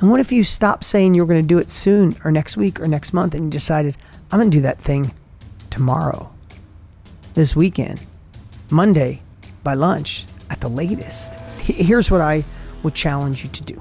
And 0.00 0.10
what 0.10 0.18
if 0.18 0.32
you 0.32 0.44
stopped 0.44 0.84
saying 0.84 1.12
you 1.12 1.20
were 1.20 1.26
going 1.26 1.42
to 1.42 1.46
do 1.46 1.58
it 1.58 1.68
soon 1.68 2.16
or 2.24 2.30
next 2.30 2.56
week 2.56 2.80
or 2.80 2.88
next 2.88 3.12
month 3.12 3.34
and 3.34 3.44
you 3.44 3.50
decided, 3.50 3.98
I'm 4.32 4.38
going 4.38 4.50
to 4.50 4.56
do 4.56 4.62
that 4.62 4.80
thing 4.80 5.12
tomorrow, 5.68 6.32
this 7.34 7.54
weekend, 7.54 8.00
Monday 8.70 9.20
by 9.62 9.74
lunch 9.74 10.24
at 10.48 10.62
the 10.62 10.70
latest? 10.70 11.34
Here's 11.60 12.10
what 12.10 12.22
I 12.22 12.44
would 12.82 12.94
challenge 12.94 13.44
you 13.44 13.50
to 13.50 13.62
do. 13.62 13.78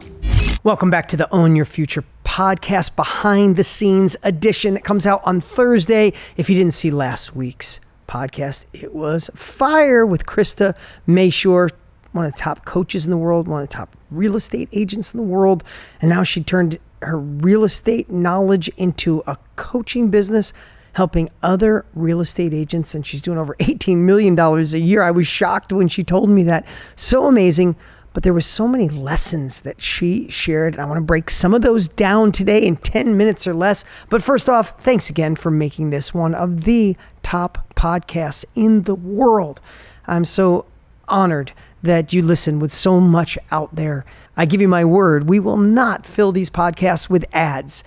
Welcome 0.61 0.89
back 0.89 1.07
to 1.07 1.15
the 1.15 1.33
Own 1.33 1.55
Your 1.55 1.63
Future 1.63 2.03
podcast, 2.25 2.97
behind 2.97 3.55
the 3.55 3.63
scenes 3.63 4.17
edition 4.21 4.73
that 4.73 4.83
comes 4.83 5.05
out 5.05 5.21
on 5.23 5.39
Thursday. 5.39 6.11
If 6.35 6.49
you 6.49 6.55
didn't 6.57 6.73
see 6.73 6.91
last 6.91 7.33
week's 7.33 7.79
podcast, 8.09 8.65
it 8.73 8.93
was 8.93 9.29
fire 9.35 10.05
with 10.05 10.25
Krista 10.25 10.75
Mashore, 11.07 11.71
one 12.11 12.25
of 12.25 12.31
the 12.31 12.37
top 12.37 12.65
coaches 12.65 13.05
in 13.05 13.11
the 13.11 13.17
world, 13.17 13.47
one 13.47 13.61
of 13.61 13.69
the 13.69 13.73
top 13.73 13.95
real 14.11 14.35
estate 14.35 14.69
agents 14.71 15.13
in 15.13 15.17
the 15.17 15.25
world. 15.25 15.63
And 16.01 16.09
now 16.09 16.23
she 16.23 16.43
turned 16.43 16.79
her 17.01 17.17
real 17.17 17.63
estate 17.63 18.09
knowledge 18.09 18.69
into 18.77 19.23
a 19.25 19.37
coaching 19.55 20.09
business 20.09 20.53
helping 20.93 21.29
other 21.41 21.85
real 21.93 22.19
estate 22.19 22.53
agents 22.53 22.93
and 22.93 23.05
she's 23.05 23.21
doing 23.21 23.37
over 23.37 23.55
18 23.59 24.05
million 24.05 24.35
dollars 24.35 24.73
a 24.73 24.79
year. 24.79 25.01
I 25.01 25.11
was 25.11 25.27
shocked 25.27 25.71
when 25.71 25.87
she 25.87 26.03
told 26.03 26.29
me 26.29 26.43
that. 26.43 26.65
So 26.95 27.25
amazing. 27.25 27.75
But 28.11 28.23
there 28.23 28.33
were 28.33 28.41
so 28.41 28.67
many 28.67 28.89
lessons 28.89 29.61
that 29.61 29.81
she 29.81 30.27
shared, 30.29 30.73
and 30.73 30.81
I 30.81 30.85
want 30.85 30.97
to 30.97 31.01
break 31.01 31.29
some 31.29 31.53
of 31.53 31.61
those 31.61 31.87
down 31.87 32.31
today 32.31 32.65
in 32.65 32.75
10 32.75 33.15
minutes 33.15 33.45
or 33.45 33.53
less. 33.53 33.85
But 34.09 34.23
first 34.23 34.49
off, 34.49 34.81
thanks 34.81 35.11
again 35.11 35.35
for 35.35 35.51
making 35.51 35.91
this 35.91 36.11
one 36.11 36.33
of 36.33 36.63
the 36.63 36.97
top 37.21 37.71
podcasts 37.75 38.45
in 38.55 38.81
the 38.81 38.95
world. 38.95 39.61
I'm 40.07 40.25
so 40.25 40.65
honored 41.07 41.53
that 41.81 42.13
you 42.13 42.21
listen 42.21 42.59
with 42.59 42.73
so 42.73 42.99
much 42.99 43.37
out 43.51 43.75
there. 43.75 44.05
I 44.35 44.45
give 44.45 44.61
you 44.61 44.67
my 44.67 44.85
word, 44.85 45.29
we 45.29 45.39
will 45.39 45.57
not 45.57 46.05
fill 46.05 46.31
these 46.31 46.49
podcasts 46.49 47.09
with 47.09 47.25
ads. 47.33 47.83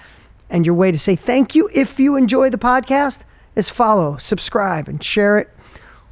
And 0.48 0.66
your 0.66 0.74
way 0.74 0.92
to 0.92 0.98
say 0.98 1.16
thank 1.16 1.54
you 1.54 1.70
if 1.74 1.98
you 1.98 2.16
enjoy 2.16 2.50
the 2.50 2.58
podcast 2.58 3.20
is 3.56 3.68
follow, 3.68 4.16
subscribe, 4.16 4.88
and 4.88 5.02
share 5.02 5.38
it 5.38 5.48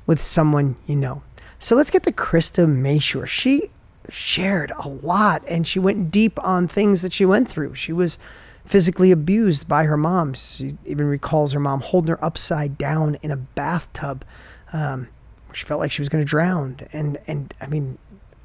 with 0.07 0.21
someone 0.21 0.77
you 0.87 0.97
know. 0.97 1.23
So 1.59 1.77
let's 1.77 1.91
get 1.91 2.03
to 2.05 2.13
Krista 2.13 2.67
Mashore. 2.67 3.27
She 3.27 3.71
shared 4.09 4.73
a 4.79 4.89
lot 4.89 5.43
and 5.47 5.67
she 5.67 5.79
went 5.79 6.11
deep 6.11 6.43
on 6.43 6.67
things 6.67 7.03
that 7.03 7.13
she 7.13 7.25
went 7.25 7.49
through. 7.49 7.75
She 7.75 7.93
was 7.93 8.19
physically 8.65 9.11
abused 9.11 9.69
by 9.69 9.85
her 9.85 9.97
mom. 9.97 10.35
She 10.35 10.77
even 10.85 11.07
recalls 11.07 11.53
her 11.53 11.61
mom 11.61 11.81
holding 11.81 12.11
her 12.11 12.25
upside 12.25 12.79
down 12.79 13.19
in 13.23 13.31
a 13.31 13.37
bathtub. 13.37 14.25
Um, 14.73 15.09
she 15.53 15.65
felt 15.65 15.81
like 15.81 15.93
she 15.93 16.01
was 16.03 16.09
going 16.09 16.23
to 16.23 16.29
drown. 16.29 16.79
And, 16.93 17.19
and 17.27 17.55
I 17.61 17.67
mean, 17.67 17.99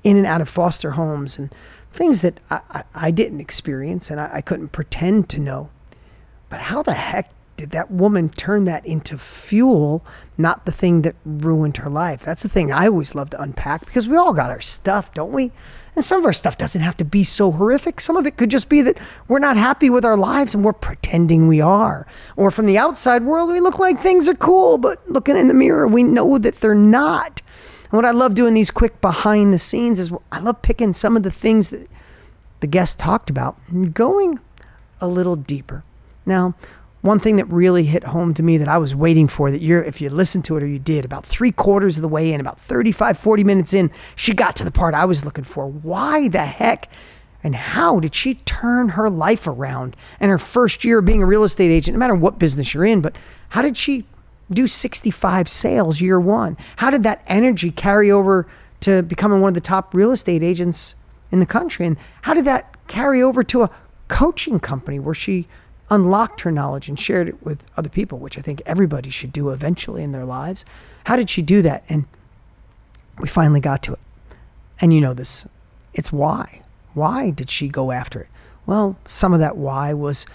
in 0.04 0.18
and 0.18 0.26
out 0.26 0.42
of 0.42 0.50
foster 0.50 0.92
homes 0.92 1.38
and 1.40 1.54
things 1.92 2.22
that 2.22 2.40
I, 2.50 2.62
I, 2.70 2.84
I 2.96 3.12
didn't 3.12 3.40
experience 3.40 4.12
and 4.12 4.20
I, 4.20 4.30
I 4.34 4.42
couldn't 4.42 4.70
pretend 4.70 5.30
to 5.30 5.40
know. 5.40 5.70
But 6.50 6.62
how 6.62 6.84
the 6.84 6.94
heck 6.94 7.32
did 7.58 7.72
that 7.72 7.90
woman 7.90 8.30
turn 8.30 8.66
that 8.66 8.86
into 8.86 9.18
fuel, 9.18 10.06
not 10.38 10.66
the 10.66 10.72
thing 10.72 11.04
that 11.04 11.16
ruined 11.26 11.78
her 11.78 11.90
life? 11.90 12.22
That's 12.22 12.44
the 12.44 12.50
thing 12.50 12.72
I 12.72 12.88
always 12.88 13.16
love 13.16 13.30
to 13.32 13.42
unpack 13.42 13.86
because 13.86 14.08
we 14.08 14.18
all 14.18 14.34
got 14.34 14.50
our 14.50 14.62
stuff, 14.62 15.14
don't 15.14 15.32
we? 15.32 15.52
And 15.96 16.04
some 16.04 16.20
of 16.20 16.26
our 16.26 16.34
stuff 16.34 16.58
doesn't 16.58 16.82
have 16.82 16.98
to 16.98 17.06
be 17.06 17.24
so 17.24 17.52
horrific. 17.52 18.02
Some 18.02 18.18
of 18.18 18.28
it 18.28 18.36
could 18.36 18.52
just 18.52 18.68
be 18.68 18.82
that 18.82 18.98
we're 19.30 19.40
not 19.40 19.56
happy 19.56 19.90
with 19.90 20.04
our 20.04 20.18
lives 20.18 20.54
and 20.54 20.66
we're 20.66 20.74
pretending 20.74 21.48
we 21.48 21.62
are. 21.62 22.06
Or 22.36 22.52
from 22.52 22.66
the 22.66 22.78
outside 22.78 23.24
world, 23.24 23.50
we 23.50 23.62
look 23.62 23.80
like 23.80 24.02
things 24.02 24.28
are 24.28 24.36
cool, 24.36 24.78
but 24.78 25.10
looking 25.10 25.38
in 25.38 25.48
the 25.48 25.54
mirror, 25.54 25.88
we 25.88 26.04
know 26.04 26.38
that 26.38 26.60
they're 26.60 26.76
not. 26.76 27.42
And 27.84 27.94
what 27.94 28.06
I 28.06 28.12
love 28.12 28.36
doing 28.36 28.54
these 28.54 28.72
quick 28.72 29.00
behind 29.00 29.54
the 29.54 29.60
scenes 29.60 30.00
is 30.00 30.12
I 30.32 30.40
love 30.40 30.62
picking 30.62 30.92
some 30.92 31.16
of 31.16 31.24
the 31.24 31.32
things 31.32 31.70
that 31.70 31.88
the 32.60 32.68
guest 32.68 33.00
talked 33.00 33.30
about 33.30 33.58
and 33.70 33.94
going 33.94 34.40
a 35.00 35.08
little 35.08 35.38
deeper. 35.38 35.84
Now, 36.26 36.56
one 37.06 37.20
thing 37.20 37.36
that 37.36 37.46
really 37.46 37.84
hit 37.84 38.04
home 38.04 38.34
to 38.34 38.42
me 38.42 38.58
that 38.58 38.68
I 38.68 38.80
was 38.80 38.96
waiting 38.96 39.28
for 39.28 39.52
that 39.52 39.62
you're, 39.62 39.84
if 39.84 40.02
you 40.02 40.10
listened 40.10 40.44
to 40.46 40.58
it 40.58 40.64
or 40.64 40.68
you 40.68 40.80
did, 40.80 41.06
about 41.06 41.24
three 41.24 41.52
quarters 41.52 42.00
of 42.00 42.02
the 42.02 42.08
way 42.08 42.34
in, 42.34 42.42
about 42.42 42.60
35, 42.60 43.20
40 43.20 43.44
minutes 43.44 43.74
in, 43.74 43.92
she 44.16 44.34
got 44.34 44.56
to 44.56 44.64
the 44.64 44.72
part 44.72 44.96
I 44.96 45.06
was 45.06 45.24
looking 45.24 45.44
for. 45.44 45.68
Why 45.68 46.28
the 46.28 46.46
heck 46.46 46.90
and 47.44 47.54
how 47.56 48.00
did 48.00 48.16
she 48.16 48.34
turn 48.34 48.90
her 48.90 49.08
life 49.08 49.46
around 49.46 49.96
in 50.20 50.32
her 50.32 50.40
first 50.40 50.84
year 50.84 51.00
being 51.00 51.22
a 51.22 51.28
real 51.28 51.44
estate 51.44 51.70
agent, 51.70 51.94
no 51.94 52.00
matter 52.00 52.16
what 52.16 52.40
business 52.40 52.74
you're 52.74 52.86
in, 52.86 53.02
but 53.02 53.16
how 53.50 53.62
did 53.62 53.78
she 53.78 54.06
do 54.50 54.66
65 54.66 55.48
sales 55.48 56.02
year 56.02 56.20
one? 56.20 56.58
How 56.78 56.90
did 56.90 57.04
that 57.04 57.22
energy 57.28 57.70
carry 57.70 58.10
over 58.10 58.48
to 58.80 59.04
becoming 59.04 59.42
one 59.42 59.50
of 59.50 59.54
the 59.54 59.62
top 59.62 59.94
real 59.94 60.12
estate 60.12 60.42
agents 60.42 60.96
in 61.32 61.40
the 61.40 61.46
country? 61.46 61.86
And 61.86 61.98
how 62.24 62.34
did 62.34 62.46
that 62.46 62.88
carry 62.88 63.22
over 63.22 63.44
to 63.44 63.62
a 63.62 63.70
coaching 64.08 64.60
company 64.60 64.98
where 64.98 65.14
she 65.14 65.48
unlocked 65.90 66.42
her 66.42 66.52
knowledge 66.52 66.90
and 66.90 67.00
shared 67.00 67.28
it 67.28 67.44
with 67.44 67.64
other 67.78 67.90
people, 67.90 68.18
which 68.18 68.38
I 68.38 68.42
think 68.42 68.62
everybody 68.66 69.10
should 69.10 69.32
do 69.32 69.50
eventually 69.50 70.04
in 70.04 70.12
their 70.12 70.26
lives. 70.26 70.66
How 71.06 71.16
did 71.16 71.30
she 71.30 71.42
do 71.42 71.62
that? 71.62 71.84
And 71.88 72.06
we 73.20 73.28
finally 73.28 73.60
got 73.60 73.84
to 73.84 73.94
it. 73.94 74.00
And 74.82 74.94
you 74.94 75.02
know 75.02 75.14
this 75.14 75.46
it's 75.94 76.12
why. 76.12 76.62
Why 76.94 77.30
did 77.30 77.50
she 77.50 77.68
go 77.68 77.92
after 77.92 78.20
it? 78.20 78.28
Well, 78.66 78.98
some 79.06 79.34
of 79.34 79.40
that 79.40 79.58
why 79.58 79.94
was 79.94 80.26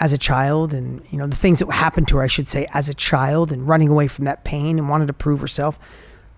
as 0.00 0.12
a 0.12 0.18
child 0.18 0.72
and 0.72 1.02
you 1.10 1.18
know 1.18 1.26
the 1.26 1.36
things 1.36 1.58
that 1.58 1.70
happened 1.70 2.06
to 2.08 2.16
her 2.16 2.22
I 2.22 2.28
should 2.28 2.48
say 2.48 2.68
as 2.72 2.88
a 2.88 2.94
child 2.94 3.50
and 3.50 3.66
running 3.66 3.88
away 3.88 4.06
from 4.06 4.24
that 4.26 4.44
pain 4.44 4.78
and 4.78 4.88
wanted 4.88 5.06
to 5.06 5.12
prove 5.12 5.40
herself. 5.40 5.78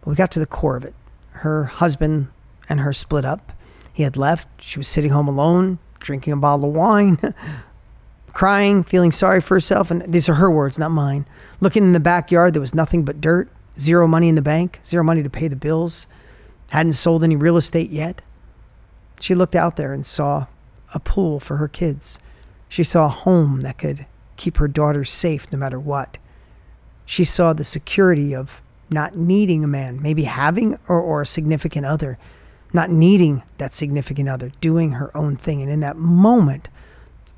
But 0.00 0.10
we 0.10 0.16
got 0.16 0.30
to 0.32 0.40
the 0.40 0.46
core 0.46 0.76
of 0.76 0.84
it. 0.84 0.94
Her 1.30 1.64
husband 1.64 2.28
and 2.68 2.80
her 2.80 2.92
split 2.92 3.24
up. 3.24 3.52
He 3.92 4.02
had 4.02 4.16
left. 4.16 4.48
She 4.62 4.78
was 4.78 4.88
sitting 4.88 5.10
home 5.10 5.28
alone, 5.28 5.78
drinking 5.98 6.32
a 6.32 6.36
bottle 6.36 6.68
of 6.68 6.74
wine, 6.74 7.18
crying, 8.32 8.84
feeling 8.84 9.12
sorry 9.12 9.41
for 9.41 9.54
herself. 9.54 9.91
And 9.91 10.02
these 10.12 10.28
are 10.28 10.34
her 10.34 10.50
words, 10.50 10.78
not 10.78 10.91
mine. 10.91 11.26
Looking 11.60 11.84
in 11.84 11.92
the 11.92 12.00
backyard, 12.00 12.54
there 12.54 12.60
was 12.60 12.74
nothing 12.74 13.04
but 13.04 13.20
dirt, 13.20 13.48
zero 13.78 14.06
money 14.06 14.28
in 14.28 14.34
the 14.34 14.42
bank, 14.42 14.80
zero 14.84 15.02
money 15.04 15.22
to 15.22 15.30
pay 15.30 15.48
the 15.48 15.56
bills, 15.56 16.06
hadn't 16.70 16.92
sold 16.94 17.24
any 17.24 17.36
real 17.36 17.56
estate 17.56 17.91
yet. 17.91 18.22
She 19.20 19.34
looked 19.34 19.54
out 19.54 19.76
there 19.76 19.92
and 19.92 20.04
saw 20.06 20.46
a 20.94 21.00
pool 21.00 21.41
for 21.41 21.56
her 21.56 21.68
kids. 21.68 22.18
She 22.68 22.84
saw 22.84 23.06
a 23.06 23.08
home 23.08 23.60
that 23.60 23.78
could 23.78 24.06
keep 24.36 24.56
her 24.56 24.68
daughters 24.68 25.12
safe 25.12 25.50
no 25.52 25.58
matter 25.58 25.78
what. 25.78 26.18
She 27.04 27.24
saw 27.24 27.52
the 27.52 27.64
security 27.64 28.34
of 28.34 28.62
not 28.88 29.16
needing 29.16 29.62
a 29.62 29.68
man, 29.68 30.00
maybe 30.00 30.24
having 30.24 30.78
or, 30.88 31.00
or 31.00 31.22
a 31.22 31.26
significant 31.26 31.86
other, 31.86 32.18
not 32.72 32.91
needing 32.91 33.42
that 33.58 33.74
significant 33.74 34.28
other, 34.28 34.52
doing 34.60 34.92
her 34.92 35.16
own 35.16 35.36
thing. 35.36 35.62
And 35.62 35.70
in 35.70 35.80
that 35.80 35.97
moment, 35.97 36.68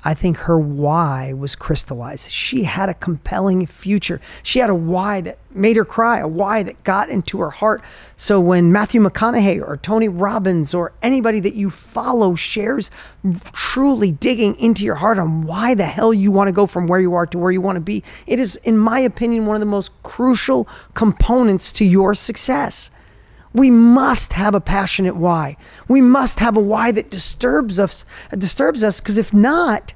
I 0.05 0.13
think 0.13 0.37
her 0.37 0.59
why 0.59 1.31
was 1.31 1.55
crystallized. 1.55 2.29
She 2.29 2.63
had 2.63 2.89
a 2.89 2.93
compelling 2.93 3.65
future. 3.65 4.19
She 4.41 4.59
had 4.59 4.69
a 4.69 4.75
why 4.75 5.21
that 5.21 5.37
made 5.51 5.77
her 5.77 5.85
cry, 5.85 6.19
a 6.19 6.27
why 6.27 6.61
that 6.63 6.83
got 6.83 7.09
into 7.09 7.39
her 7.39 7.51
heart. 7.51 7.81
So 8.17 8.39
when 8.39 8.71
Matthew 8.71 9.01
McConaughey 9.01 9.65
or 9.65 9.77
Tony 9.77 10.09
Robbins 10.09 10.73
or 10.73 10.91
anybody 11.01 11.39
that 11.39 11.55
you 11.55 11.69
follow 11.69 12.35
shares 12.35 12.91
truly 13.53 14.11
digging 14.11 14.55
into 14.55 14.83
your 14.83 14.95
heart 14.95 15.19
on 15.19 15.43
why 15.43 15.73
the 15.73 15.85
hell 15.85 16.13
you 16.13 16.31
want 16.31 16.49
to 16.49 16.53
go 16.53 16.65
from 16.67 16.87
where 16.87 16.99
you 16.99 17.13
are 17.13 17.25
to 17.27 17.37
where 17.37 17.51
you 17.51 17.61
want 17.61 17.77
to 17.77 17.81
be, 17.81 18.03
it 18.27 18.39
is, 18.39 18.57
in 18.57 18.77
my 18.77 18.99
opinion, 18.99 19.45
one 19.45 19.55
of 19.55 19.61
the 19.61 19.65
most 19.65 19.91
crucial 20.03 20.67
components 20.93 21.71
to 21.71 21.85
your 21.85 22.13
success. 22.13 22.89
We 23.53 23.69
must 23.69 24.33
have 24.33 24.55
a 24.55 24.61
passionate 24.61 25.15
why. 25.15 25.57
We 25.87 26.01
must 26.01 26.39
have 26.39 26.57
a 26.57 26.59
why 26.59 26.91
that 26.91 27.11
disturbs 27.11 27.79
us, 27.79 28.03
disturbs 28.37 28.83
us 28.83 28.99
because 28.99 29.17
if 29.17 29.33
not, 29.33 29.93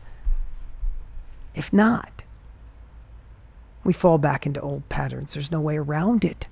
if 1.55 1.73
not, 1.73 2.21
we 3.83 3.93
fall 3.93 4.17
back 4.17 4.45
into 4.45 4.61
old 4.61 4.87
patterns. 4.89 5.33
There's 5.33 5.51
no 5.51 5.61
way 5.61 5.77
around 5.77 6.23
it. 6.23 6.45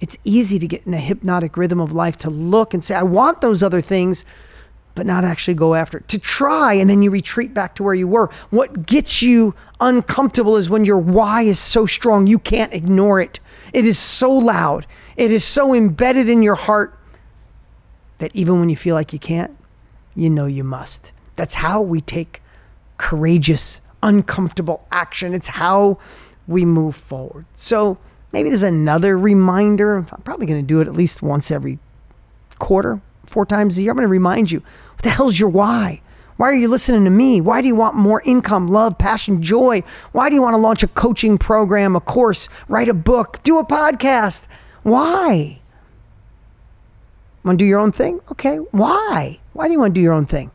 It's 0.00 0.18
easy 0.24 0.58
to 0.58 0.66
get 0.66 0.86
in 0.86 0.94
a 0.94 0.98
hypnotic 0.98 1.56
rhythm 1.56 1.80
of 1.80 1.92
life 1.92 2.18
to 2.18 2.30
look 2.30 2.74
and 2.74 2.82
say, 2.82 2.94
I 2.94 3.02
want 3.02 3.40
those 3.40 3.62
other 3.62 3.80
things, 3.80 4.24
but 4.94 5.06
not 5.06 5.24
actually 5.24 5.54
go 5.54 5.74
after 5.74 5.98
it. 5.98 6.08
To 6.08 6.18
try 6.18 6.74
and 6.74 6.90
then 6.90 7.02
you 7.02 7.10
retreat 7.10 7.54
back 7.54 7.74
to 7.76 7.82
where 7.82 7.94
you 7.94 8.08
were. 8.08 8.30
What 8.50 8.86
gets 8.86 9.22
you 9.22 9.54
uncomfortable 9.80 10.56
is 10.56 10.68
when 10.68 10.84
your 10.84 10.98
why 10.98 11.42
is 11.42 11.58
so 11.58 11.86
strong, 11.86 12.26
you 12.26 12.38
can't 12.38 12.74
ignore 12.74 13.20
it. 13.20 13.38
It 13.72 13.84
is 13.84 13.98
so 13.98 14.32
loud. 14.32 14.86
It 15.16 15.30
is 15.30 15.44
so 15.44 15.74
embedded 15.74 16.28
in 16.28 16.42
your 16.42 16.54
heart 16.54 16.98
that 18.18 18.34
even 18.34 18.60
when 18.60 18.68
you 18.68 18.76
feel 18.76 18.94
like 18.94 19.12
you 19.12 19.18
can't, 19.18 19.56
you 20.14 20.30
know 20.30 20.46
you 20.46 20.64
must. 20.64 21.12
That's 21.36 21.56
how 21.56 21.80
we 21.80 22.00
take 22.00 22.42
courageous, 22.98 23.80
uncomfortable 24.02 24.86
action. 24.90 25.34
It's 25.34 25.48
how 25.48 25.98
we 26.46 26.64
move 26.64 26.96
forward. 26.96 27.44
So 27.54 27.98
maybe 28.32 28.48
there's 28.48 28.62
another 28.62 29.18
reminder. 29.18 29.96
I'm 29.96 30.22
probably 30.22 30.46
going 30.46 30.60
to 30.60 30.66
do 30.66 30.80
it 30.80 30.86
at 30.86 30.94
least 30.94 31.22
once 31.22 31.50
every 31.50 31.78
quarter, 32.58 33.00
four 33.26 33.44
times 33.44 33.76
a 33.76 33.82
year. 33.82 33.92
I'm 33.92 33.96
going 33.96 34.04
to 34.04 34.08
remind 34.08 34.50
you 34.50 34.60
what 34.60 35.02
the 35.02 35.10
hell's 35.10 35.38
your 35.38 35.50
why? 35.50 36.00
Why 36.36 36.50
are 36.50 36.54
you 36.54 36.68
listening 36.68 37.04
to 37.04 37.10
me? 37.10 37.40
Why 37.40 37.62
do 37.62 37.68
you 37.68 37.74
want 37.74 37.94
more 37.94 38.20
income, 38.26 38.68
love, 38.68 38.98
passion, 38.98 39.42
joy? 39.42 39.82
Why 40.12 40.28
do 40.28 40.34
you 40.34 40.42
want 40.42 40.54
to 40.54 40.58
launch 40.58 40.82
a 40.82 40.88
coaching 40.88 41.38
program, 41.38 41.96
a 41.96 42.00
course, 42.00 42.50
write 42.68 42.90
a 42.90 42.94
book, 42.94 43.40
do 43.42 43.58
a 43.58 43.64
podcast? 43.64 44.44
Why? 44.86 45.58
Want 47.42 47.58
to 47.58 47.64
do 47.64 47.68
your 47.68 47.80
own 47.80 47.90
thing? 47.90 48.20
Okay. 48.30 48.58
Why? 48.70 49.40
Why 49.52 49.66
do 49.66 49.72
you 49.72 49.80
want 49.80 49.96
to 49.96 49.98
do 49.98 50.02
your 50.02 50.12
own 50.12 50.26
thing? 50.26 50.52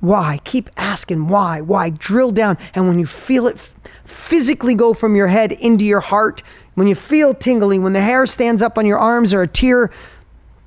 Why? 0.00 0.40
Keep 0.42 0.70
asking 0.76 1.28
why. 1.28 1.60
Why? 1.60 1.90
Drill 1.90 2.32
down. 2.32 2.58
And 2.74 2.88
when 2.88 2.98
you 2.98 3.06
feel 3.06 3.46
it 3.46 3.54
f- 3.54 3.76
physically 4.04 4.74
go 4.74 4.92
from 4.92 5.14
your 5.14 5.28
head 5.28 5.52
into 5.52 5.84
your 5.84 6.00
heart, 6.00 6.42
when 6.74 6.88
you 6.88 6.96
feel 6.96 7.32
tingling, 7.32 7.84
when 7.84 7.92
the 7.92 8.00
hair 8.00 8.26
stands 8.26 8.60
up 8.60 8.76
on 8.76 8.86
your 8.86 8.98
arms 8.98 9.32
or 9.32 9.42
a 9.42 9.46
tear 9.46 9.92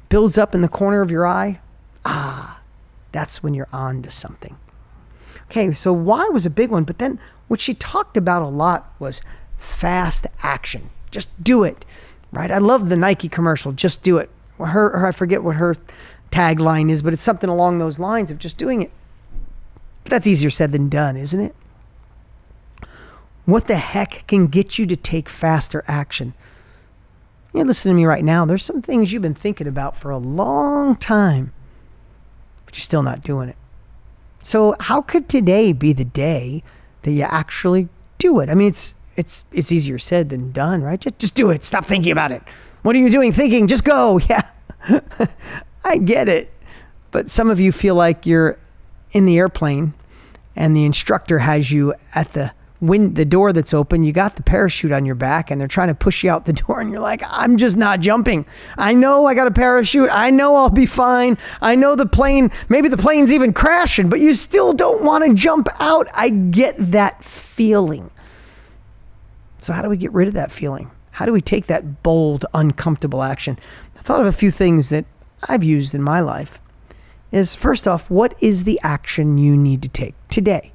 builds 0.07 0.37
up 0.37 0.55
in 0.55 0.61
the 0.61 0.69
corner 0.69 1.01
of 1.01 1.11
your 1.11 1.27
eye, 1.27 1.59
ah, 2.05 2.61
that's 3.11 3.43
when 3.43 3.53
you're 3.53 3.67
on 3.73 4.01
to 4.03 4.11
something. 4.11 4.55
Okay, 5.51 5.73
so 5.73 5.91
why 5.91 6.29
was 6.29 6.45
a 6.45 6.49
big 6.49 6.69
one, 6.69 6.85
but 6.85 6.99
then 6.99 7.19
what 7.49 7.59
she 7.59 7.73
talked 7.73 8.15
about 8.15 8.43
a 8.43 8.47
lot 8.47 8.93
was 8.97 9.21
fast 9.57 10.25
action. 10.41 10.89
Just 11.11 11.43
do 11.43 11.65
it, 11.65 11.83
right? 12.33 12.51
I 12.51 12.57
love 12.57 12.89
the 12.89 12.97
Nike 12.97 13.29
commercial, 13.29 13.71
just 13.71 14.03
do 14.03 14.17
it. 14.17 14.29
Her, 14.57 14.97
her 14.97 15.07
I 15.07 15.11
forget 15.11 15.43
what 15.43 15.55
her 15.55 15.75
tagline 16.31 16.91
is, 16.91 17.01
but 17.01 17.13
it's 17.13 17.23
something 17.23 17.49
along 17.49 17.77
those 17.77 17.99
lines 17.99 18.31
of 18.31 18.39
just 18.39 18.57
doing 18.57 18.81
it. 18.81 18.91
But 20.03 20.11
that's 20.11 20.27
easier 20.27 20.49
said 20.49 20.71
than 20.71 20.89
done, 20.89 21.15
isn't 21.15 21.39
it? 21.39 21.55
What 23.45 23.67
the 23.67 23.77
heck 23.77 24.25
can 24.27 24.47
get 24.47 24.79
you 24.79 24.85
to 24.87 24.95
take 24.95 25.29
faster 25.29 25.83
action? 25.87 26.33
You're 27.53 27.65
listening 27.65 27.93
to 27.95 27.97
me 27.97 28.05
right 28.05 28.23
now. 28.23 28.45
There's 28.45 28.65
some 28.65 28.81
things 28.81 29.13
you've 29.13 29.21
been 29.21 29.35
thinking 29.35 29.67
about 29.67 29.95
for 29.95 30.09
a 30.09 30.17
long 30.17 30.95
time, 30.95 31.53
but 32.65 32.75
you're 32.75 32.83
still 32.83 33.03
not 33.03 33.21
doing 33.21 33.49
it. 33.49 33.57
So, 34.41 34.75
how 34.79 35.01
could 35.01 35.29
today 35.29 35.71
be 35.71 35.93
the 35.93 36.03
day 36.03 36.63
that 37.03 37.11
you 37.11 37.23
actually 37.23 37.89
do 38.17 38.39
it? 38.39 38.49
I 38.49 38.55
mean, 38.55 38.69
it's 38.69 38.95
it's 39.15 39.43
it's 39.51 39.71
easier 39.71 39.99
said 39.99 40.29
than 40.29 40.51
done, 40.51 40.81
right? 40.81 40.99
Just 40.99 41.19
just 41.19 41.35
do 41.35 41.49
it. 41.49 41.63
Stop 41.63 41.85
thinking 41.85 42.11
about 42.11 42.31
it. 42.31 42.41
What 42.81 42.95
are 42.95 42.99
you 42.99 43.09
doing 43.09 43.31
thinking? 43.31 43.67
Just 43.67 43.83
go. 43.83 44.19
Yeah. 44.29 44.49
I 45.85 45.97
get 45.97 46.29
it. 46.29 46.51
But 47.11 47.29
some 47.29 47.49
of 47.49 47.59
you 47.59 47.71
feel 47.71 47.95
like 47.95 48.25
you're 48.25 48.57
in 49.11 49.25
the 49.25 49.37
airplane 49.37 49.93
and 50.55 50.75
the 50.75 50.85
instructor 50.85 51.39
has 51.39 51.71
you 51.71 51.93
at 52.15 52.33
the 52.33 52.51
wind 52.81 53.15
the 53.15 53.23
door 53.23 53.53
that's 53.53 53.73
open 53.73 54.03
you 54.03 54.11
got 54.11 54.35
the 54.35 54.43
parachute 54.43 54.91
on 54.91 55.05
your 55.05 55.15
back 55.15 55.49
and 55.49 55.59
they're 55.59 55.69
trying 55.69 55.87
to 55.87 55.95
push 55.95 56.21
you 56.21 56.29
out 56.29 56.45
the 56.45 56.53
door 56.67 56.81
and 56.81 56.91
you're 56.91 56.99
like 56.99 57.21
i'm 57.27 57.55
just 57.55 57.77
not 57.77 58.01
jumping 58.01 58.45
i 58.77 58.93
know 58.93 59.25
i 59.25 59.33
got 59.33 59.47
a 59.47 59.51
parachute 59.51 60.09
i 60.11 60.29
know 60.29 60.57
i'll 60.57 60.69
be 60.69 60.85
fine 60.85 61.37
i 61.61 61.75
know 61.75 61.95
the 61.95 62.05
plane 62.05 62.51
maybe 62.67 62.89
the 62.89 62.97
plane's 62.97 63.31
even 63.31 63.53
crashing 63.53 64.09
but 64.09 64.19
you 64.19 64.33
still 64.33 64.73
don't 64.73 65.01
want 65.01 65.23
to 65.23 65.33
jump 65.33 65.69
out 65.79 66.07
i 66.13 66.27
get 66.27 66.75
that 66.77 67.23
feeling 67.23 68.11
so 69.63 69.73
how 69.73 69.81
do 69.81 69.89
we 69.89 69.97
get 69.97 70.11
rid 70.13 70.27
of 70.27 70.33
that 70.33 70.51
feeling 70.51 70.91
how 71.11 71.25
do 71.25 71.31
we 71.31 71.41
take 71.41 71.67
that 71.67 72.03
bold 72.03 72.45
uncomfortable 72.53 73.23
action 73.23 73.57
i 73.97 74.01
thought 74.01 74.21
of 74.21 74.27
a 74.27 74.31
few 74.31 74.51
things 74.51 74.89
that 74.89 75.05
i've 75.47 75.63
used 75.63 75.95
in 75.95 76.01
my 76.01 76.19
life 76.19 76.59
is 77.33 77.55
first 77.55 77.87
off, 77.87 78.09
what 78.09 78.35
is 78.41 78.63
the 78.63 78.79
action 78.83 79.37
you 79.39 79.57
need 79.57 79.81
to 79.81 79.89
take 79.89 80.13
today? 80.29 80.71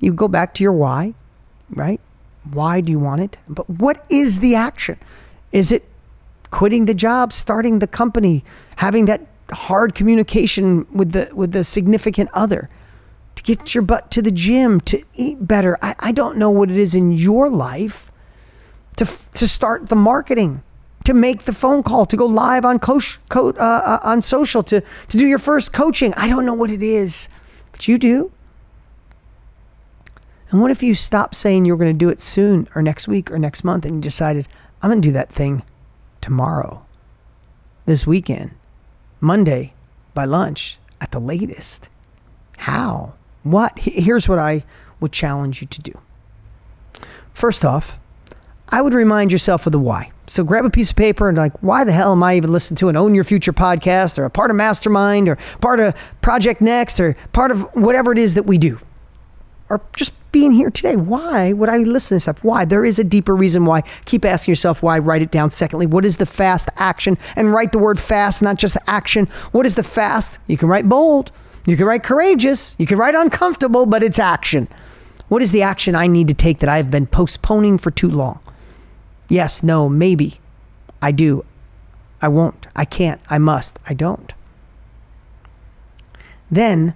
You 0.00 0.12
go 0.12 0.26
back 0.26 0.54
to 0.54 0.62
your 0.64 0.72
why, 0.72 1.14
right? 1.70 2.00
Why 2.50 2.80
do 2.80 2.90
you 2.90 2.98
want 2.98 3.22
it? 3.22 3.36
But 3.48 3.70
what 3.70 4.04
is 4.10 4.40
the 4.40 4.56
action? 4.56 4.98
Is 5.52 5.70
it 5.70 5.88
quitting 6.50 6.86
the 6.86 6.94
job, 6.94 7.32
starting 7.32 7.78
the 7.78 7.86
company, 7.86 8.44
having 8.76 9.04
that 9.04 9.24
hard 9.52 9.94
communication 9.94 10.84
with 10.92 11.12
the 11.12 11.30
with 11.32 11.52
the 11.52 11.62
significant 11.62 12.28
other, 12.32 12.68
to 13.36 13.42
get 13.42 13.74
your 13.74 13.82
butt 13.82 14.10
to 14.12 14.22
the 14.22 14.30
gym, 14.30 14.80
to 14.82 15.02
eat 15.14 15.46
better? 15.46 15.78
I, 15.82 15.94
I 15.98 16.12
don't 16.12 16.36
know 16.36 16.50
what 16.50 16.70
it 16.70 16.76
is 16.76 16.94
in 16.94 17.12
your 17.12 17.48
life 17.48 18.10
to 18.96 19.06
to 19.34 19.48
start 19.48 19.88
the 19.88 19.96
marketing 19.96 20.62
to 21.04 21.14
make 21.14 21.42
the 21.42 21.52
phone 21.52 21.82
call, 21.82 22.06
to 22.06 22.16
go 22.16 22.26
live 22.26 22.64
on 22.64 22.78
coach, 22.78 23.18
co- 23.28 23.50
uh, 23.50 23.82
uh, 23.84 23.98
on 24.02 24.22
social, 24.22 24.62
to 24.64 24.80
to 24.80 25.18
do 25.18 25.26
your 25.26 25.38
first 25.38 25.72
coaching. 25.72 26.14
I 26.14 26.28
don't 26.28 26.46
know 26.46 26.54
what 26.54 26.70
it 26.70 26.82
is, 26.82 27.28
but 27.72 27.88
you 27.88 27.98
do. 27.98 28.32
And 30.50 30.60
what 30.60 30.70
if 30.70 30.82
you 30.82 30.94
stop 30.94 31.34
saying 31.34 31.64
you're 31.64 31.78
going 31.78 31.92
to 31.92 31.98
do 31.98 32.10
it 32.10 32.20
soon 32.20 32.68
or 32.74 32.82
next 32.82 33.08
week 33.08 33.30
or 33.30 33.38
next 33.38 33.64
month 33.64 33.86
and 33.86 33.96
you 33.96 34.00
decided 34.02 34.46
I'm 34.82 34.90
going 34.90 35.00
to 35.00 35.08
do 35.08 35.12
that 35.12 35.32
thing 35.32 35.62
tomorrow, 36.20 36.84
this 37.86 38.06
weekend, 38.06 38.50
Monday 39.18 39.72
by 40.12 40.26
lunch 40.26 40.78
at 41.00 41.10
the 41.10 41.20
latest? 41.20 41.88
How? 42.58 43.14
What? 43.42 43.78
Here's 43.78 44.28
what 44.28 44.38
I 44.38 44.64
would 45.00 45.12
challenge 45.12 45.60
you 45.60 45.66
to 45.68 45.82
do. 45.82 45.98
First 47.34 47.64
off, 47.64 47.98
I 48.68 48.80
would 48.80 48.94
remind 48.94 49.32
yourself 49.32 49.66
of 49.66 49.72
the 49.72 49.78
why. 49.78 50.12
So 50.26 50.44
grab 50.44 50.64
a 50.64 50.70
piece 50.70 50.90
of 50.90 50.96
paper 50.96 51.28
and 51.28 51.36
like, 51.36 51.62
why 51.62 51.84
the 51.84 51.92
hell 51.92 52.12
am 52.12 52.22
I 52.22 52.36
even 52.36 52.52
listening 52.52 52.76
to 52.78 52.88
an 52.88 52.96
Own 52.96 53.14
Your 53.14 53.24
Future 53.24 53.52
podcast 53.52 54.18
or 54.18 54.24
a 54.24 54.30
part 54.30 54.50
of 54.50 54.56
Mastermind 54.56 55.28
or 55.28 55.36
part 55.60 55.80
of 55.80 55.94
Project 56.22 56.60
Next 56.60 56.98
or 56.98 57.16
part 57.32 57.50
of 57.50 57.62
whatever 57.74 58.12
it 58.12 58.18
is 58.18 58.34
that 58.34 58.44
we 58.44 58.56
do? 58.56 58.78
Or 59.68 59.82
just 59.94 60.12
being 60.32 60.52
here 60.52 60.70
today. 60.70 60.96
Why 60.96 61.52
would 61.52 61.68
I 61.68 61.78
listen 61.78 62.08
to 62.08 62.14
this 62.14 62.22
stuff? 62.22 62.42
Why? 62.42 62.64
There 62.64 62.84
is 62.84 62.98
a 62.98 63.04
deeper 63.04 63.36
reason 63.36 63.66
why. 63.66 63.82
Keep 64.06 64.24
asking 64.24 64.52
yourself 64.52 64.82
why. 64.82 64.98
Write 64.98 65.22
it 65.22 65.30
down. 65.30 65.50
Secondly, 65.50 65.84
what 65.84 66.06
is 66.06 66.16
the 66.16 66.26
fast 66.26 66.68
action? 66.76 67.18
And 67.36 67.52
write 67.52 67.72
the 67.72 67.78
word 67.78 68.00
fast, 68.00 68.40
not 68.40 68.56
just 68.56 68.76
action. 68.86 69.26
What 69.50 69.66
is 69.66 69.74
the 69.74 69.82
fast? 69.82 70.38
You 70.46 70.56
can 70.56 70.68
write 70.68 70.88
bold. 70.88 71.30
You 71.64 71.76
can 71.76 71.86
write 71.86 72.02
courageous. 72.02 72.74
You 72.78 72.86
can 72.86 72.98
write 72.98 73.14
uncomfortable, 73.14 73.86
but 73.86 74.02
it's 74.02 74.18
action. 74.18 74.68
What 75.28 75.42
is 75.42 75.52
the 75.52 75.62
action 75.62 75.94
I 75.94 76.06
need 76.06 76.28
to 76.28 76.34
take 76.34 76.58
that 76.58 76.68
I've 76.68 76.90
been 76.90 77.06
postponing 77.06 77.78
for 77.78 77.90
too 77.90 78.10
long? 78.10 78.40
Yes, 79.28 79.62
no, 79.62 79.88
maybe. 79.88 80.40
I 81.00 81.12
do. 81.12 81.44
I 82.20 82.28
won't. 82.28 82.66
I 82.76 82.84
can't. 82.84 83.20
I 83.30 83.38
must. 83.38 83.78
I 83.88 83.94
don't. 83.94 84.32
Then 86.50 86.94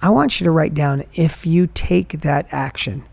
I 0.00 0.10
want 0.10 0.40
you 0.40 0.44
to 0.44 0.50
write 0.50 0.74
down 0.74 1.04
if 1.14 1.44
you 1.46 1.66
take 1.66 2.20
that 2.20 2.46
action, 2.50 3.04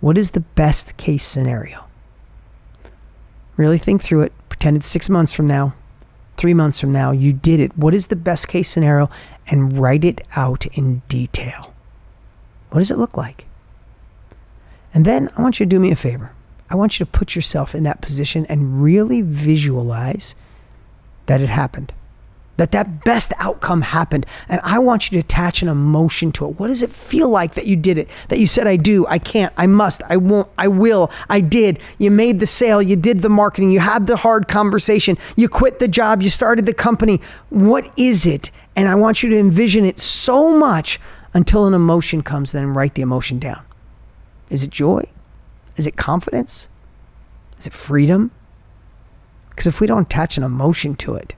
what 0.00 0.18
is 0.18 0.32
the 0.32 0.40
best 0.40 0.96
case 0.96 1.24
scenario? 1.24 1.84
Really 3.56 3.78
think 3.78 4.02
through 4.02 4.22
it. 4.22 4.32
Pretend 4.48 4.76
it's 4.76 4.86
six 4.86 5.10
months 5.10 5.32
from 5.32 5.46
now, 5.46 5.74
three 6.38 6.54
months 6.54 6.80
from 6.80 6.92
now. 6.92 7.10
You 7.10 7.32
did 7.32 7.60
it. 7.60 7.76
What 7.76 7.94
is 7.94 8.06
the 8.06 8.16
best 8.16 8.48
case 8.48 8.70
scenario? 8.70 9.10
And 9.50 9.76
write 9.76 10.04
it 10.04 10.26
out 10.36 10.64
in 10.66 11.02
detail. 11.08 11.74
What 12.70 12.80
does 12.80 12.90
it 12.90 12.98
look 12.98 13.16
like? 13.16 13.46
And 14.94 15.04
then 15.04 15.28
I 15.36 15.42
want 15.42 15.60
you 15.60 15.66
to 15.66 15.70
do 15.70 15.80
me 15.80 15.90
a 15.90 15.96
favor. 15.96 16.32
I 16.70 16.74
want 16.76 16.98
you 16.98 17.06
to 17.06 17.10
put 17.10 17.34
yourself 17.34 17.74
in 17.74 17.82
that 17.84 18.00
position 18.00 18.46
and 18.48 18.82
really 18.82 19.22
visualize 19.22 20.34
that 21.26 21.42
it 21.42 21.48
happened. 21.48 21.92
That 22.58 22.72
that 22.72 23.04
best 23.04 23.32
outcome 23.38 23.82
happened. 23.82 24.26
And 24.48 24.60
I 24.64 24.80
want 24.80 25.10
you 25.10 25.16
to 25.16 25.24
attach 25.24 25.62
an 25.62 25.68
emotion 25.68 26.32
to 26.32 26.48
it. 26.48 26.58
What 26.58 26.66
does 26.66 26.82
it 26.82 26.90
feel 26.90 27.28
like 27.28 27.54
that 27.54 27.66
you 27.66 27.76
did 27.76 27.98
it? 27.98 28.08
That 28.28 28.40
you 28.40 28.48
said, 28.48 28.66
I 28.66 28.74
do, 28.74 29.06
I 29.06 29.18
can't, 29.18 29.52
I 29.56 29.68
must, 29.68 30.02
I 30.08 30.16
won't, 30.16 30.48
I 30.58 30.66
will, 30.66 31.10
I 31.28 31.40
did. 31.40 31.78
You 31.98 32.10
made 32.10 32.40
the 32.40 32.48
sale, 32.48 32.82
you 32.82 32.96
did 32.96 33.22
the 33.22 33.28
marketing, 33.28 33.70
you 33.70 33.78
had 33.78 34.08
the 34.08 34.16
hard 34.16 34.48
conversation, 34.48 35.16
you 35.36 35.48
quit 35.48 35.78
the 35.78 35.86
job, 35.86 36.20
you 36.20 36.30
started 36.30 36.64
the 36.64 36.74
company. 36.74 37.20
What 37.48 37.90
is 37.96 38.26
it? 38.26 38.50
And 38.74 38.88
I 38.88 38.96
want 38.96 39.22
you 39.22 39.30
to 39.30 39.38
envision 39.38 39.84
it 39.84 40.00
so 40.00 40.50
much 40.50 40.98
until 41.34 41.64
an 41.66 41.74
emotion 41.74 42.22
comes, 42.24 42.50
then 42.50 42.74
write 42.74 42.94
the 42.94 43.02
emotion 43.02 43.38
down. 43.38 43.62
Is 44.50 44.64
it 44.64 44.70
joy? 44.70 45.04
Is 45.76 45.86
it 45.86 45.96
confidence? 45.96 46.68
Is 47.56 47.68
it 47.68 47.72
freedom? 47.72 48.32
Because 49.50 49.68
if 49.68 49.80
we 49.80 49.86
don't 49.86 50.02
attach 50.02 50.36
an 50.36 50.42
emotion 50.42 50.96
to 50.96 51.14
it, 51.14 51.34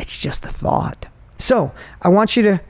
it's 0.00 0.18
just 0.18 0.42
the 0.42 0.48
thought. 0.48 1.06
So 1.38 1.72
I 2.02 2.08
want 2.08 2.36
you 2.36 2.42
to, 2.44 2.60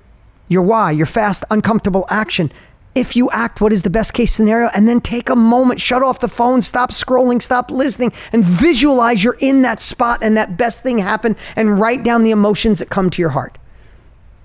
your 0.49 0.63
why, 0.63 0.91
your 0.91 1.07
fast, 1.07 1.45
uncomfortable 1.51 2.07
action. 2.11 2.53
If 2.95 3.15
you 3.15 3.31
act, 3.31 3.61
what 3.61 3.73
is 3.73 3.83
the 3.83 3.91
best 3.91 4.13
case 4.15 4.33
scenario? 4.33 4.69
And 4.75 4.89
then 4.89 5.01
take 5.01 5.29
a 5.29 5.37
moment, 5.37 5.81
shut 5.81 6.03
off 6.03 6.19
the 6.19 6.29
phone, 6.29 6.61
stop 6.61 6.91
scrolling, 6.91 7.41
stop 7.41 7.71
listening, 7.71 8.13
and 8.33 8.45
visualize 8.45 9.23
you're 9.23 9.37
in 9.41 9.63
that 9.63 9.81
spot 9.81 10.19
and 10.23 10.37
that 10.37 10.57
best 10.57 10.83
thing 10.83 10.99
happened 10.99 11.37
and 11.55 11.81
write 11.81 12.03
down 12.03 12.25
the 12.25 12.33
emotions 12.33 12.81
that 12.81 12.91
come 12.91 13.11
to 13.11 13.23
your 13.23 13.31
heart. 13.31 13.59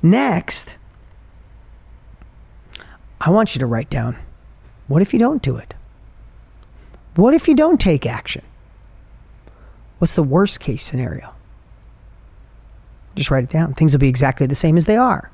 Next, 0.04 0.76
I 3.20 3.32
want 3.32 3.56
you 3.56 3.60
to 3.60 3.66
write 3.66 3.90
down 3.90 4.18
what 4.88 5.02
if 5.02 5.14
you 5.14 5.20
don't 5.20 5.42
do 5.42 5.58
it? 5.58 5.74
What 7.16 7.34
if 7.34 7.48
you 7.48 7.56
don't 7.56 7.80
take 7.80 8.06
action? 8.06 8.44
What's 9.98 10.14
the 10.14 10.24
worst 10.24 10.60
case 10.60 10.84
scenario? 10.84 11.35
Just 13.16 13.32
write 13.32 13.44
it 13.44 13.50
down. 13.50 13.74
Things 13.74 13.94
will 13.94 14.00
be 14.00 14.10
exactly 14.10 14.46
the 14.46 14.56
same 14.56 14.78
as 14.78 14.86
they 14.86 14.98
are. 14.98 15.32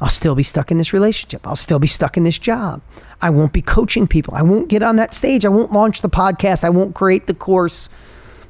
I'll 0.00 0.08
still 0.08 0.34
be 0.34 0.42
stuck 0.42 0.70
in 0.70 0.78
this 0.78 0.92
relationship. 0.92 1.46
I'll 1.46 1.56
still 1.56 1.78
be 1.78 1.86
stuck 1.86 2.16
in 2.16 2.22
this 2.22 2.38
job. 2.38 2.80
I 3.20 3.30
won't 3.30 3.52
be 3.52 3.62
coaching 3.62 4.06
people. 4.06 4.34
I 4.34 4.42
won't 4.42 4.68
get 4.68 4.82
on 4.82 4.96
that 4.96 5.12
stage. 5.12 5.44
I 5.44 5.48
won't 5.48 5.72
launch 5.72 6.02
the 6.02 6.08
podcast. 6.08 6.62
I 6.62 6.70
won't 6.70 6.94
create 6.94 7.26
the 7.26 7.34
course. 7.34 7.88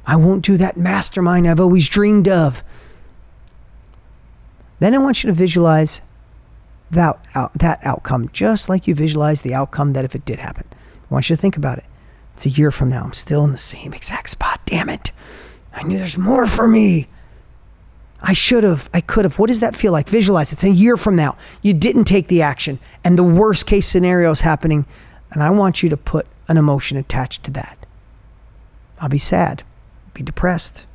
I 0.05 0.15
won't 0.15 0.45
do 0.45 0.57
that 0.57 0.77
mastermind 0.77 1.47
I've 1.47 1.59
always 1.59 1.89
dreamed 1.89 2.27
of. 2.27 2.63
Then 4.79 4.93
I 4.93 4.99
want 4.99 5.23
you 5.23 5.27
to 5.27 5.33
visualize 5.33 6.01
that, 6.91 7.19
out, 7.35 7.53
that 7.55 7.79
outcome, 7.83 8.29
just 8.29 8.69
like 8.69 8.87
you 8.87 8.95
visualize 8.95 9.41
the 9.41 9.53
outcome 9.53 9.93
that 9.93 10.05
if 10.05 10.15
it 10.15 10.25
did 10.25 10.39
happen. 10.39 10.65
I 10.71 11.13
want 11.13 11.29
you 11.29 11.35
to 11.35 11.41
think 11.41 11.57
about 11.57 11.79
it. 11.79 11.85
It's 12.35 12.45
a 12.45 12.49
year 12.49 12.71
from 12.71 12.89
now. 12.89 13.03
I'm 13.03 13.13
still 13.13 13.43
in 13.43 13.51
the 13.51 13.57
same 13.57 13.93
exact 13.93 14.29
spot. 14.29 14.61
Damn 14.65 14.89
it. 14.89 15.11
I 15.73 15.83
knew 15.83 15.97
there's 15.97 16.17
more 16.17 16.47
for 16.47 16.67
me. 16.67 17.07
I 18.21 18.33
should 18.33 18.63
have, 18.63 18.89
I 18.93 19.01
could 19.01 19.25
have. 19.25 19.39
What 19.39 19.47
does 19.47 19.61
that 19.61 19.75
feel 19.75 19.91
like? 19.91 20.09
Visualize 20.09 20.51
it's 20.51 20.63
a 20.63 20.69
year 20.69 20.97
from 20.97 21.15
now. 21.15 21.37
You 21.61 21.73
didn't 21.73 22.05
take 22.05 22.27
the 22.27 22.41
action, 22.41 22.79
and 23.03 23.17
the 23.17 23.23
worst 23.23 23.65
case 23.65 23.87
scenario 23.87 24.31
is 24.31 24.41
happening. 24.41 24.85
And 25.31 25.41
I 25.43 25.49
want 25.51 25.83
you 25.83 25.89
to 25.89 25.97
put 25.97 26.27
an 26.47 26.57
emotion 26.57 26.97
attached 26.97 27.43
to 27.45 27.51
that. 27.51 27.85
I'll 28.99 29.09
be 29.09 29.17
sad, 29.17 29.63
be 30.13 30.23
depressed. 30.23 30.85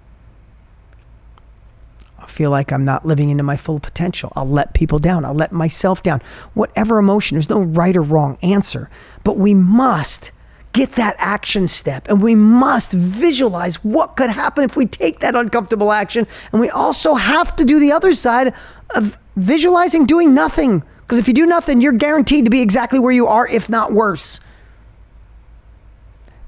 I'll 2.18 2.26
feel 2.26 2.50
like 2.50 2.72
I'm 2.72 2.84
not 2.84 3.06
living 3.06 3.30
into 3.30 3.42
my 3.42 3.56
full 3.56 3.80
potential. 3.80 4.32
I'll 4.34 4.48
let 4.48 4.74
people 4.74 4.98
down. 4.98 5.24
I'll 5.24 5.34
let 5.34 5.52
myself 5.52 6.02
down. 6.02 6.20
Whatever 6.54 6.98
emotion, 6.98 7.36
there's 7.36 7.50
no 7.50 7.60
right 7.60 7.96
or 7.96 8.02
wrong 8.02 8.38
answer. 8.42 8.90
But 9.24 9.36
we 9.36 9.54
must 9.54 10.32
get 10.74 10.92
that 10.92 11.14
action 11.18 11.66
step 11.66 12.08
and 12.08 12.20
we 12.20 12.34
must 12.34 12.92
visualize 12.92 13.76
what 13.82 14.16
could 14.16 14.28
happen 14.28 14.64
if 14.64 14.76
we 14.76 14.84
take 14.84 15.20
that 15.20 15.34
uncomfortable 15.34 15.92
action. 15.92 16.26
And 16.52 16.60
we 16.60 16.68
also 16.68 17.14
have 17.14 17.56
to 17.56 17.64
do 17.64 17.78
the 17.78 17.92
other 17.92 18.12
side 18.12 18.52
of 18.94 19.16
visualizing 19.36 20.04
doing 20.04 20.34
nothing. 20.34 20.82
Because 21.02 21.18
if 21.18 21.28
you 21.28 21.34
do 21.34 21.46
nothing, 21.46 21.80
you're 21.80 21.92
guaranteed 21.92 22.44
to 22.44 22.50
be 22.50 22.60
exactly 22.60 22.98
where 22.98 23.12
you 23.12 23.26
are, 23.26 23.46
if 23.46 23.70
not 23.70 23.92
worse. 23.92 24.40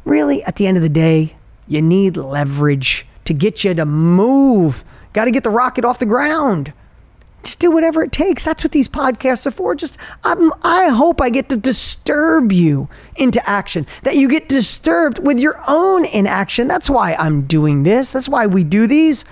Really, 0.05 0.43
at 0.45 0.57
the 0.57 0.67
end 0.67 0.77
of 0.77 0.83
the 0.83 0.89
day, 0.89 1.37
you 1.69 1.81
need 1.81 2.17
leverage 2.17 3.07
to 3.25 3.35
get 3.35 3.65
you 3.65 3.75
to 3.75 3.87
move. 3.87 4.85
Got 5.13 5.27
to 5.27 5.31
get 5.31 5.45
the 5.45 5.51
rocket 5.51 5.85
off 5.85 5.99
the 5.99 6.07
ground. 6.07 6.73
Just 7.47 7.61
do 7.61 7.71
whatever 7.71 8.03
it 8.03 8.11
takes. 8.11 8.43
That's 8.43 8.65
what 8.65 8.73
these 8.73 8.89
podcasts 8.89 9.47
are 9.47 9.53
for. 9.53 9.77
Just 9.77 9.97
I'm, 10.25 10.53
I 10.63 10.89
hope 10.89 11.21
I 11.21 11.31
get 11.31 11.49
to 11.51 11.57
disturb 11.57 12.51
you 12.51 12.89
into 13.15 13.49
action. 13.49 13.87
That 14.03 14.17
you 14.17 14.29
get 14.29 14.49
disturbed 14.49 15.21
with 15.21 15.39
your 15.39 15.63
own 15.69 16.05
inaction. 16.07 16.67
That's 16.67 16.91
why 16.91 17.15
I'm 17.15 17.43
doing 17.43 17.85
this. 17.85 18.13
That's 18.13 18.29
why 18.29 18.49
we 18.49 18.65
do 18.65 18.89
these 18.89 19.25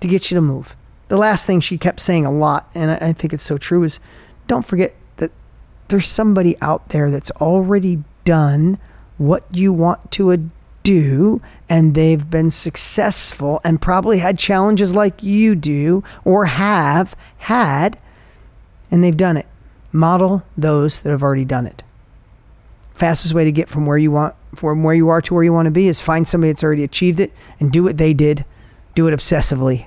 to 0.00 0.08
get 0.08 0.30
you 0.30 0.34
to 0.36 0.40
move. 0.40 0.74
The 1.08 1.18
last 1.18 1.46
thing 1.46 1.60
she 1.60 1.76
kept 1.76 2.00
saying 2.00 2.24
a 2.24 2.32
lot, 2.32 2.70
and 2.74 2.90
I, 2.90 3.12
think 3.12 3.34
it's 3.34 3.42
so 3.42 3.58
true, 3.58 3.82
is 3.82 4.00
don't 4.46 4.64
forget 4.64 4.94
that 5.18 5.32
there's 5.88 6.08
somebody 6.08 6.56
out 6.62 6.88
there 6.88 7.10
that's 7.10 7.30
already 7.32 8.02
done 8.24 8.78
what 9.18 9.44
you 9.52 9.74
want 9.74 10.10
to 10.12 10.50
do 10.86 11.40
and 11.68 11.94
they've 11.94 12.30
been 12.30 12.48
successful 12.48 13.60
and 13.64 13.82
probably 13.82 14.18
had 14.18 14.38
challenges 14.38 14.94
like 14.94 15.20
you 15.20 15.56
do 15.56 16.04
or 16.24 16.46
have 16.46 17.16
had 17.38 17.98
and 18.88 19.02
they've 19.02 19.16
done 19.16 19.36
it. 19.36 19.46
Model 19.90 20.44
those 20.56 21.00
that 21.00 21.10
have 21.10 21.24
already 21.24 21.44
done 21.44 21.66
it. 21.66 21.82
Fastest 22.94 23.34
way 23.34 23.44
to 23.44 23.50
get 23.50 23.68
from 23.68 23.84
where 23.84 23.98
you 23.98 24.12
want 24.12 24.36
from 24.54 24.84
where 24.84 24.94
you 24.94 25.08
are 25.08 25.20
to 25.20 25.34
where 25.34 25.42
you 25.42 25.52
want 25.52 25.66
to 25.66 25.72
be 25.72 25.88
is 25.88 26.00
find 26.00 26.26
somebody 26.26 26.52
that's 26.52 26.62
already 26.62 26.84
achieved 26.84 27.18
it 27.18 27.32
and 27.58 27.72
do 27.72 27.82
what 27.82 27.98
they 27.98 28.14
did. 28.14 28.44
Do 28.94 29.08
it 29.08 29.12
obsessively 29.12 29.86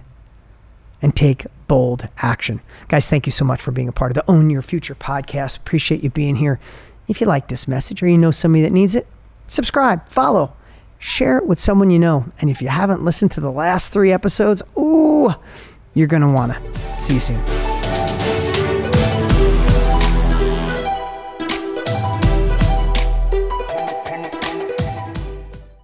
and 1.01 1.15
take 1.15 1.45
bold 1.69 2.09
action. 2.17 2.59
Guys, 2.89 3.09
thank 3.09 3.25
you 3.25 3.31
so 3.31 3.45
much 3.45 3.61
for 3.61 3.71
being 3.71 3.87
a 3.87 3.93
part 3.93 4.11
of 4.11 4.15
the 4.15 4.29
Own 4.29 4.49
Your 4.49 4.61
Future 4.61 4.95
podcast. 4.95 5.57
Appreciate 5.57 6.03
you 6.03 6.09
being 6.09 6.35
here. 6.35 6.59
If 7.07 7.21
you 7.21 7.25
like 7.25 7.47
this 7.47 7.69
message 7.69 8.03
or 8.03 8.07
you 8.07 8.17
know 8.17 8.31
somebody 8.31 8.63
that 8.63 8.73
needs 8.73 8.95
it, 8.95 9.07
subscribe, 9.47 10.07
follow, 10.09 10.53
share 10.99 11.37
it 11.37 11.47
with 11.47 11.59
someone 11.59 11.89
you 11.89 11.99
know. 11.99 12.25
And 12.39 12.49
if 12.49 12.61
you 12.61 12.67
haven't 12.67 13.03
listened 13.03 13.31
to 13.31 13.41
the 13.41 13.51
last 13.51 13.91
three 13.91 14.11
episodes, 14.11 14.61
ooh, 14.77 15.33
you're 15.93 16.07
going 16.07 16.21
to 16.21 16.27
want 16.27 16.53
to. 16.53 17.01
See 17.01 17.15
you 17.15 17.19
soon. 17.19 17.68